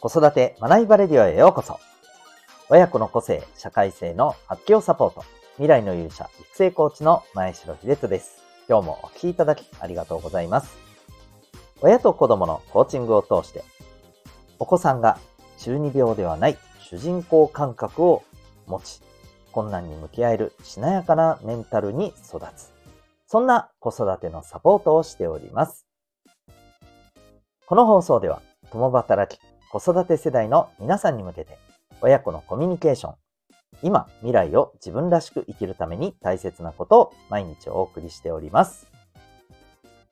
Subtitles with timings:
[0.00, 1.80] 子育て学びバレディオへようこそ。
[2.68, 5.24] 親子の個性、社会性の発揮をサポート。
[5.54, 8.42] 未来の勇者、育成コーチの前城秀人です。
[8.68, 10.76] 今日もお聴きいただきありがとうございます。
[11.80, 13.64] 親と子供のコーチングを通して、
[14.58, 15.18] お子さんが
[15.58, 18.22] 中二病ではない主人公感覚を
[18.66, 19.00] 持ち、
[19.50, 22.70] 困難に向き合えるしなやかなメンタルに育つ。
[23.26, 25.86] そんな子育てのサポートをしております。
[27.66, 31.58] この放送では、共働き、子育て世代の皆さんに向けて、
[32.00, 33.14] 親子のコミュニケーション、
[33.82, 38.86] 今、未来を自分らしく生きるために大切なことを毎日お送りしております。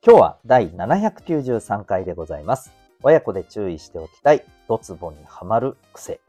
[0.07, 2.73] 今日は第793回でございます。
[3.03, 6.21] 親子で注意しておきたい、ドツボにはまる癖。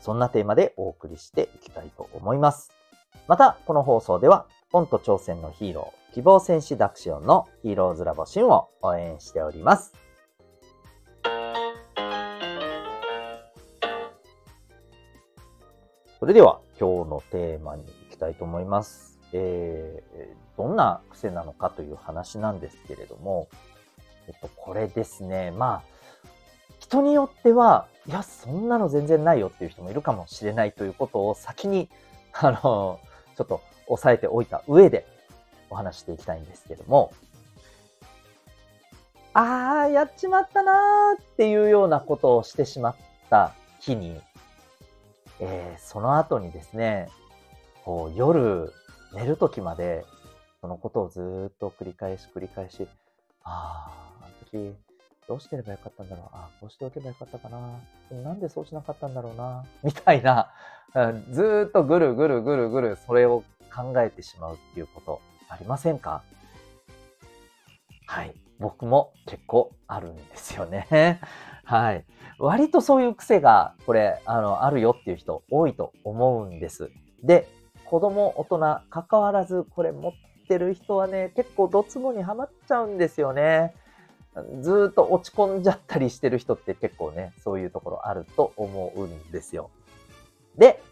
[0.00, 2.70] そんなテーマでお送りしていきたいと思います。
[3.26, 9.92] また、この放送では、ポンと挑戦のヒーロー、希望戦士ダクシオンのヒーローズラボシンを応援しております。
[16.18, 19.20] それでは今日のテーマに行きたいと思います。
[19.32, 23.48] えー、どんな癖なのかという話なんですけれども、
[24.26, 25.52] えっと、これですね。
[25.52, 25.82] まあ、
[26.80, 31.88] 人によっては、いや、そんなの全然ないよっていう人もいるかもしれないということを先に、
[32.34, 32.98] あの、
[33.36, 35.06] ちょっと押さえておいた上で
[35.70, 37.12] お話していきたいんですけども、
[39.34, 42.96] ああ、やっちまったなーっていうようなことをしてしまっ
[43.30, 44.20] た日に、
[45.40, 47.08] えー、その後にですね、
[47.84, 48.72] こう夜
[49.14, 50.04] 寝る時まで
[50.60, 52.86] そのことをずっと繰り返し繰り返し、
[53.44, 54.74] ああ、あの時
[55.28, 57.80] どうしてればよかったんだろう、ああ、こうしておけばよかったかな、
[58.22, 60.50] なんでそうしなかったんだろうな、みたいな、
[61.30, 63.44] ずっとぐるぐるぐるぐるそれを
[63.74, 66.22] 考えてしまうっていうことありませんか？
[68.06, 68.34] はい。
[68.58, 71.20] 僕も結構あるんですよね。
[71.68, 72.04] はい。
[72.38, 76.90] 割とそういう癖が、これ、あの、あるよっていう人多いと思うんです。
[77.22, 77.46] で、
[77.84, 80.12] 子供、大人、関わらず、これ持っ
[80.48, 83.74] てる人はね、結構ドツボにはまっちゃうんですよね。
[84.62, 89.68] ずっと落ち込んじゃったりしてる人って結構ね、そういうところあると思うんですよ。
[90.56, 90.82] で、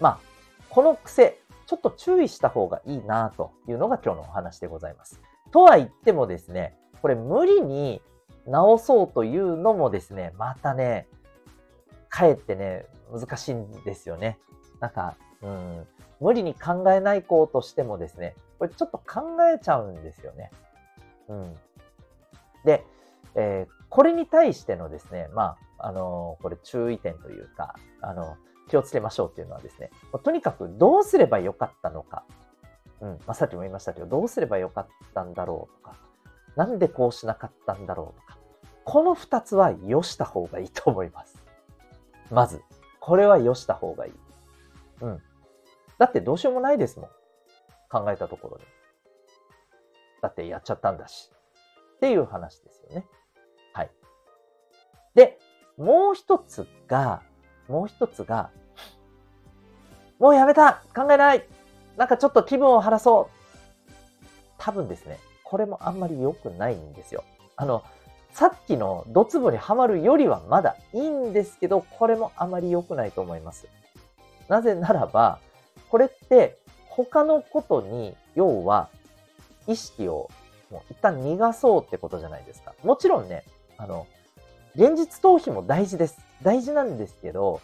[0.00, 0.18] まあ、
[0.70, 5.20] この癖、ちょっと注意した方がいいなというのが今日のお話でございます。
[5.50, 8.00] とは言ってもですね、これ無理に
[8.46, 11.06] 直そうというのもですね、またね、
[12.08, 14.38] かえってね、難しいんですよね。
[14.80, 15.86] なんか、うん、
[16.20, 20.50] 無理に考えないこうとしてもですね、これちょっと考えちゃうんですよね。
[21.28, 21.54] うん。
[22.64, 22.84] で、
[23.34, 28.36] えー、これに対してのですね、まあ、あのー、これ注意点というか、あの、
[28.68, 29.90] 気をつけましょうっていうのはですね、
[30.22, 32.24] とにかくどうすればよかったのか。
[33.00, 35.96] うん、まあ、さっきも言いましたけど、どうすればよかったんだろうとか、
[36.54, 38.31] なんでこうしなかったんだろうとか、
[38.84, 41.42] この二つはよした方がいいと思います。
[42.30, 42.62] まず、
[43.00, 44.12] これはよした方がいい。
[45.00, 45.22] うん。
[45.98, 47.08] だってどうしようもないですもん。
[47.90, 48.64] 考えたところで。
[50.22, 51.30] だってやっちゃったんだし。
[51.96, 53.06] っていう話ですよね。
[53.72, 53.90] はい。
[55.14, 55.38] で、
[55.76, 57.22] もう一つが、
[57.68, 58.50] もう一つが、
[60.18, 61.46] もうやめた考えない
[61.96, 63.28] なんかちょっと気分を晴らそ
[63.88, 63.92] う
[64.58, 67.24] 多分ですね、これもあんまり良くないんですよ。
[67.56, 67.82] あの、
[68.32, 73.66] さっきのドツボにはまるよりはまだいいんですけど、これもあまり良くないと思います。
[74.48, 75.38] なぜならば、
[75.90, 78.88] これって他のことに、要は
[79.66, 80.30] 意識を
[80.70, 82.74] もう一旦逃がそうってことじゃないですか。
[82.82, 83.44] もちろんね、
[83.76, 84.06] あの、
[84.74, 86.18] 現実逃避も大事です。
[86.42, 87.60] 大事なんですけど、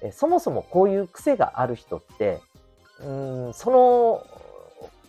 [0.00, 2.40] えそもそもこういう癖がある人って、
[3.00, 3.08] う
[3.50, 4.26] ん、その、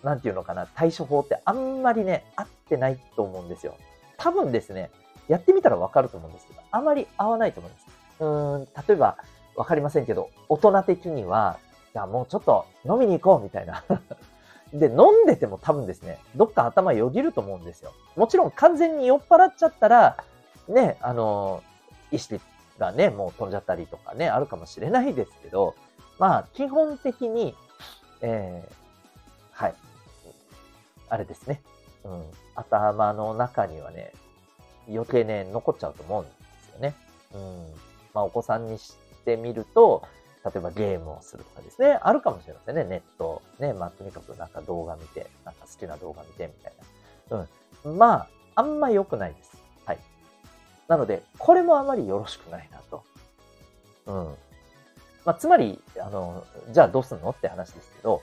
[0.04, 3.76] なんていうのかな、対処法ってあんまりね、合ってないと思うんですよ。
[4.18, 4.92] 多分ですね、
[5.28, 7.88] やってみたらわかると思うんですけど、あまり合わないと思うんです。
[8.20, 8.26] う
[8.58, 9.18] ん、例えば、
[9.56, 11.60] わかりませんけど、大人的には、
[11.94, 13.84] じゃあもうちょっと飲みに行こうみたいな。
[14.74, 17.94] で、飲んでても多分ですね、どっか頭よぎると思うんですよ。
[18.16, 20.24] もちろん完全に酔っ払っちゃったら、
[20.68, 21.64] ね、あの、
[22.12, 22.40] 意識
[22.78, 25.76] がね、もう飛んじゃったりとかね、あるかもしれないですけど、
[26.20, 27.56] まあ、基本的に、
[28.22, 29.76] えー、はい。
[31.10, 31.62] あれですね。
[32.04, 32.24] うん。
[32.58, 34.12] 頭の中にはね、
[34.90, 36.32] 余計ね、残っちゃうと思うんで
[36.64, 36.96] すよね。
[37.34, 37.66] うん。
[38.14, 38.96] まあ、お子さんにし
[39.26, 40.04] てみると、
[40.44, 43.42] 例えばゲームをするとかですね、あるかもしれませんね、ネット。
[43.60, 46.74] ね、まあ、とにかくなんか動画見て、なんか好きな動画見てみたい
[47.30, 47.48] な。
[47.86, 47.98] うん。
[47.98, 49.52] まあ、あんま良くないです。
[49.86, 50.00] はい。
[50.88, 53.04] なので、これもあまりよろしくないなと。
[54.08, 54.36] うん。
[55.26, 58.22] まあ、つまり、あの、じゃあどうすんのって話ですけど、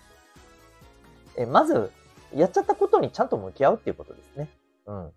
[1.37, 1.93] え、まず、
[2.35, 4.49] やっちゃったことにちゃんと向き合うっていうことですね。
[4.87, 5.13] うん。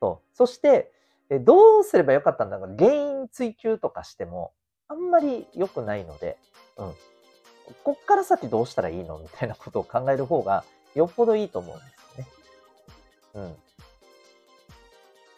[0.00, 0.36] そう。
[0.36, 0.92] そして、
[1.30, 4.52] えどうすればよかったんだろう原因追求とかしても、
[4.88, 6.36] あんまり良くないので、
[6.76, 6.92] うん。
[7.84, 12.30] こっから先どうしたらいいのみたいなことを考える方がよっぽどいいと思うんですよね。
[13.34, 13.56] うん。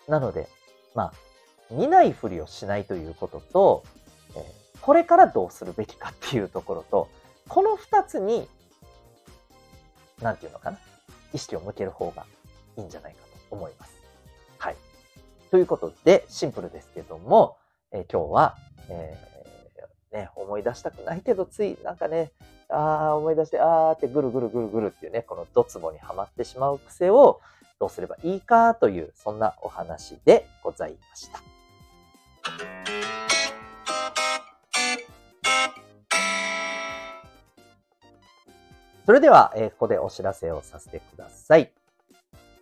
[0.08, 0.48] なので、
[0.94, 1.12] まあ、
[1.70, 3.84] 見ないふりをしないということと、
[4.36, 4.44] え、
[4.80, 7.08] これからどうするべきかっていうところと、
[7.48, 8.48] この二つに、
[10.22, 10.78] なんていうのかな、
[11.32, 12.24] 意識を向ける方が
[12.76, 13.18] いいんじゃないか
[13.50, 13.92] と思います。
[14.58, 14.76] はい。
[15.50, 17.56] ということで、シンプルですけども、
[17.90, 18.56] えー、今日は、
[18.88, 22.32] えー、ね、思い出したくないけど、ついなんかね、
[22.68, 27.40] ああ、思い出して、ああってぐるぐるぐるぐるっていうね、このドツボにはまってしまう癖を
[27.78, 31.51] どうすればいいかという、そんなお話でございました。
[39.04, 41.72] それでは、えー、ここでお知らせをさせてください。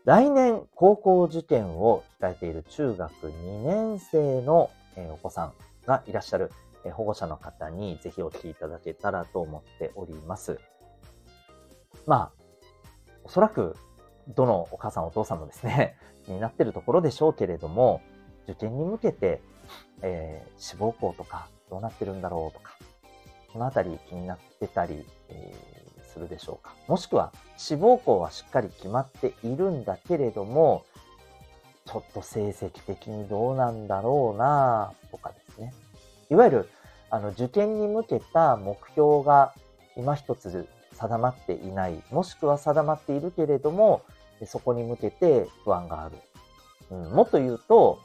[0.04, 5.52] 来年高校受験を控えている中学2年生の、えー、お子さん
[5.87, 6.50] がいらっしゃる、
[6.84, 10.58] えー、保護者の方にぜひお聞きいただけたらと思っております。
[12.06, 12.32] まあ、
[13.25, 13.76] おそらく
[14.28, 18.00] どのお母さんお父さんもですね、 気になってるところでしょうけれども、
[18.44, 19.43] 受験に向けて、
[20.00, 22.78] えー、志望校とかどうなってるんだろうとか、
[23.52, 25.80] このあたり気になってたり、えー、
[26.12, 26.74] するでしょうか？
[26.88, 30.84] もしくは志望校はしっかり決まっているんだけれども、
[31.86, 35.72] ちょっと成績的にどうなんだろうなとかですね。
[36.30, 36.68] いわゆる、
[37.10, 39.54] あの、受験に向けた目標が
[39.96, 44.02] 今一つ定まっていない、もしくは定まっているけれども、
[44.46, 46.16] そこに向けて不安がある。
[46.90, 47.98] うん、もっと言うと、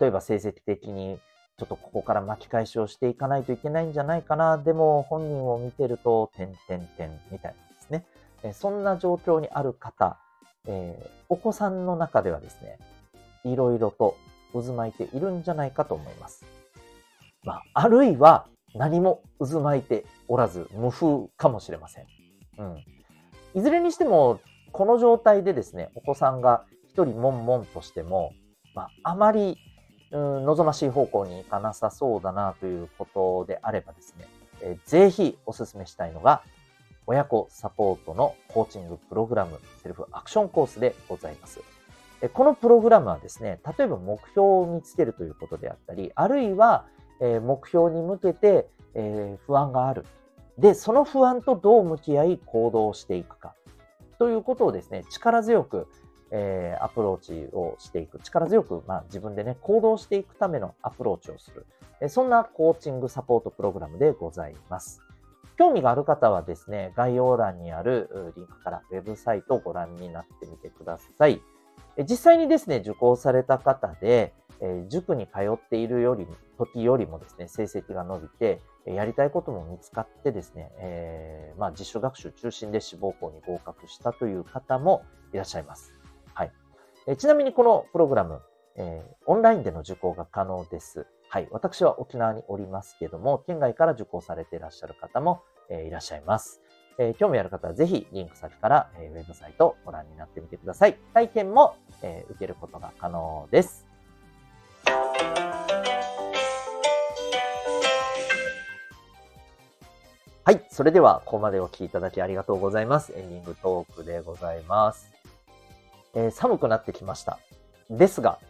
[0.00, 1.18] 例えば成績的に
[1.58, 4.58] ちょっとここから巻き返しをしていかないといけないんじゃないかな。
[4.58, 8.04] でも本人を見てると、点点点みたいなですね。
[8.42, 10.18] えそんな状況にある方、
[10.66, 12.78] えー、お子さんの中ではですね、
[13.44, 14.16] いろいろと
[14.52, 16.44] 渦巻いているんじゃないかと思います。
[17.42, 22.06] まあ、あるいは何も渦巻いておらず無風かもしれません。
[22.58, 22.84] うん。
[23.54, 24.40] いずれにしても
[24.72, 28.32] この状態でですね、お子さんが一人悶々としても、
[28.74, 29.56] まあ、あまり、
[30.12, 34.26] うん、望ましい方向に行かなさそうだなということであればですね、
[34.62, 36.42] えー、ぜひお勧めしたいのが、
[37.06, 41.60] 親子サポートのコーチングプログラム、セルフアクションコースでございます。
[42.32, 46.86] このプログラムはですね、例えば目標を見つけるということであったり、あるいは
[47.20, 48.68] 目標に向けて
[49.46, 50.04] 不安がある。
[50.58, 53.54] で、その不安とどう向き合い行動していくか。
[54.18, 55.86] ということをですね、力強く、
[56.38, 58.20] えー、アプローチをしていく。
[58.20, 61.66] 力強く、まあ、自分でね、行動していくためのアプローチをする。
[62.00, 65.00] えそんなコーチングサポートプログラムでございます。
[65.56, 71.40] 興味がある方はですね、概要欄にあるリンクからウェブサイトをご覧になってみてください。
[72.06, 76.26] 実際にですね、受講された方で、え塾に通っているより、
[76.58, 85.02] 時よりもですね、成績が伸びて、やりたいことも見つかってですね、えー、まあ、自主学習中心で志望校に合格したという方も
[85.32, 85.95] いらっしゃいます。
[87.08, 88.42] えちなみにこのプログラム、
[88.74, 91.06] えー、オンラインでの受講が可能です。
[91.28, 91.46] はい。
[91.52, 96.60] 私は沖縄におりますけども、県外から受講されていらっしゃる方も、えー、いらっしゃいます。
[96.98, 100.98] えー、興味ある方はぜひリンク先から、えー、ウェブサイトをご覧になってみてください。
[101.14, 103.86] 体験も、えー、受けることが可能です。
[110.42, 110.66] はい。
[110.70, 113.12] それでは、ここまでお聴きいただきありがとうございます。
[113.16, 115.15] エンディングトークでございます。
[116.16, 117.38] えー、寒くなってきました。
[117.90, 118.40] ですが、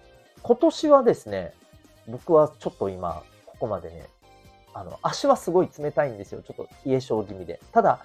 [0.42, 1.52] 今年はですね、
[2.06, 4.06] 僕はちょっと今、ここまでね、
[4.72, 6.42] あの、足はすごい冷たいんですよ。
[6.42, 7.60] ちょっと冷え性気味で。
[7.72, 7.98] ただ、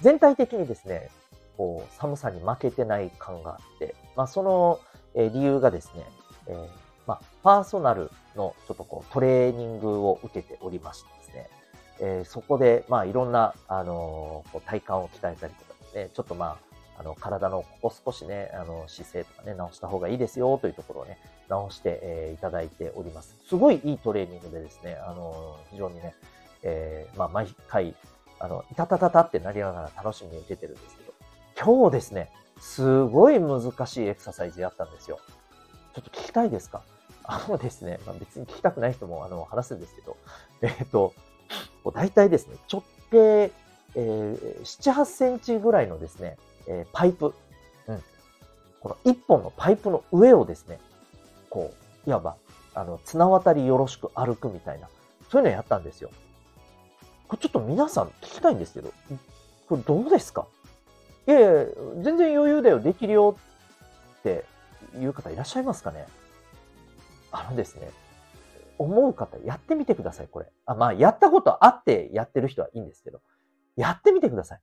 [0.00, 1.10] 全体的にですね、
[1.56, 4.80] こう、寒さに負けてない感があって、まあ、その、
[5.14, 6.06] えー、理由がですね、
[6.46, 6.68] えー、
[7.06, 11.50] まあ、パーソナルのちょっとこう、トレーニングを受けておりましてですね、
[11.98, 16.69] えー、そこで、まあ、いろんな、あのー、体幹を鍛えたりとかですね、ちょっとまあ、
[17.00, 23.34] あの、体のここ少しね、あの、姿勢とかね、直した方がいいですよというところをね、直して、えー、いただいております。
[23.48, 26.14] すごいいいトレーニングでですね、あの非常にね、
[26.62, 27.94] えー、まあ、毎回、
[28.38, 31.14] あの、いたたたたってなりながら楽しみに受けてるんですけど、
[31.58, 32.30] 今日ですね、
[32.60, 35.20] すごい難しいエクササイズやったんですよ。
[35.94, 36.82] ちょっと聞きたいですか？
[37.24, 40.18] あのですね、まあ、別に聞きたくない人もあの話すんですけど、
[40.60, 41.14] えっ、ー、と、
[41.94, 43.52] 大体ですね、直径、
[43.94, 46.36] えー、7、8センチぐらいのですね、
[46.70, 47.34] えー、パイプ、
[47.88, 48.02] うん。
[48.80, 50.78] この1本のパイプの上をですね、
[51.50, 51.74] こ
[52.06, 52.36] う、いわば、
[52.74, 54.88] あの、綱渡りよろしく歩くみたいな、
[55.30, 56.10] そういうのやったんですよ。
[57.26, 58.92] これちょっと皆さん聞きたいんですけど、
[59.68, 60.46] これどうですか？
[61.26, 61.48] いやいや、
[62.02, 63.36] 全然余裕だよ、できるよ
[64.20, 64.44] って
[64.96, 66.06] いう方いらっしゃいますかね？
[67.32, 67.90] あのですね、
[68.78, 70.46] 思う方、やってみてください、これ。
[70.66, 73.20] あ、まあ、やったことあってやってる人はいいんですけど、
[73.76, 74.60] やってみてください。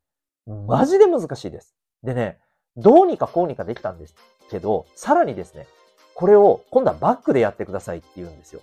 [0.67, 1.76] マジで難しいです。
[2.03, 2.39] でね、
[2.75, 4.15] どうにかこうにかできたんです
[4.49, 5.67] けど、さらにですね、
[6.13, 8.61] これを今度はバックでやってくださいって言うんですよ。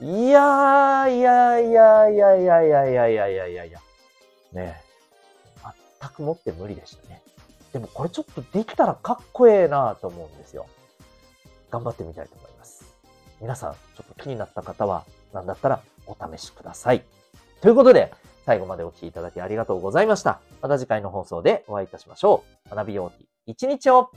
[0.00, 3.80] いやー、いやいやいやいやいやいやいやいやいやいや。
[4.52, 4.82] ね
[6.00, 7.22] 全くもって無理でしたね。
[7.72, 10.66] でもこれちょっとできたらかっこええなと思うんですよ。
[11.70, 12.84] 頑張ってみたいと思います。
[13.40, 17.04] 皆さん、ちょっと気になった方は、何だったらお試しください。
[17.60, 18.12] ということで、
[18.44, 20.40] 最後までお聴きいただきありがとうございました。
[20.62, 22.74] また次回の放送でお会いいたしましょう。
[22.74, 24.10] 学びよう一日を